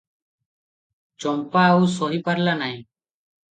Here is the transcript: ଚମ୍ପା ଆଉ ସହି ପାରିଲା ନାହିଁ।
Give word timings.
ଚମ୍ପା 1.25 1.67
ଆଉ 1.75 1.91
ସହି 1.99 2.21
ପାରିଲା 2.31 2.59
ନାହିଁ। 2.65 2.83